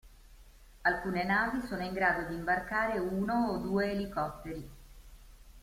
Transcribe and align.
Alcune 0.81 1.23
navi 1.25 1.61
sono 1.61 1.83
in 1.85 1.93
grado 1.93 2.25
di 2.25 2.33
imbarcare 2.33 2.97
uno 2.97 3.49
o 3.49 3.57
due 3.57 3.91
elicotteri. 3.91 4.69